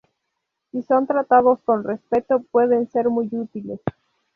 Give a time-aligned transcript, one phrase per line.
[0.71, 3.79] Si son tratados con respeto, pueden ser muy útiles.